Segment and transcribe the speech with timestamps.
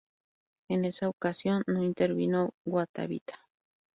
[0.67, 3.39] En esa ocasión no intervino Guatavita.